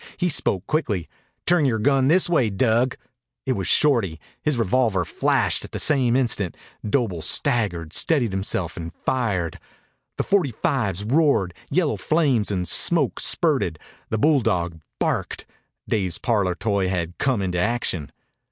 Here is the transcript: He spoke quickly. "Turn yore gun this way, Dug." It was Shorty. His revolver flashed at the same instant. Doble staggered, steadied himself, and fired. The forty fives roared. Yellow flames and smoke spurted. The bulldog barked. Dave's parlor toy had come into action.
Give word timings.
He 0.17 0.29
spoke 0.29 0.65
quickly. 0.65 1.07
"Turn 1.45 1.63
yore 1.65 1.77
gun 1.77 2.07
this 2.07 2.27
way, 2.27 2.49
Dug." 2.49 2.95
It 3.45 3.51
was 3.53 3.67
Shorty. 3.67 4.19
His 4.41 4.57
revolver 4.57 5.05
flashed 5.05 5.63
at 5.63 5.73
the 5.73 5.77
same 5.77 6.15
instant. 6.15 6.57
Doble 6.83 7.21
staggered, 7.21 7.93
steadied 7.93 8.31
himself, 8.31 8.75
and 8.77 8.91
fired. 9.05 9.59
The 10.17 10.23
forty 10.23 10.53
fives 10.53 11.03
roared. 11.03 11.53
Yellow 11.69 11.97
flames 11.97 12.49
and 12.49 12.67
smoke 12.67 13.19
spurted. 13.19 13.77
The 14.09 14.17
bulldog 14.17 14.79
barked. 14.99 15.45
Dave's 15.87 16.17
parlor 16.17 16.55
toy 16.55 16.89
had 16.89 17.19
come 17.19 17.43
into 17.43 17.59
action. 17.59 18.11